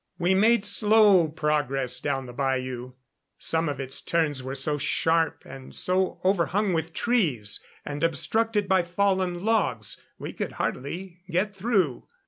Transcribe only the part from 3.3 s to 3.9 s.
Some of